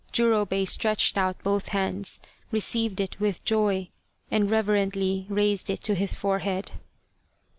[0.11, 2.19] Jurobei stretched out both hands,
[2.51, 3.89] received it with joy,
[4.31, 6.71] and reverently raised it to his forehead.